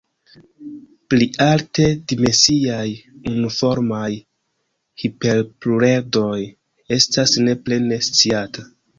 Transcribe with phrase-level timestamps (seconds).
[1.13, 2.85] Pli alte dimensiaj
[3.31, 4.07] unuformaj
[5.03, 6.39] hiperpluredroj
[6.97, 8.65] estas ne plene sciata.